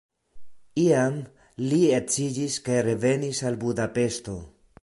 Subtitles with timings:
[0.83, 1.19] Iam
[1.65, 4.39] li edziĝis kaj revenis al Budapeŝto.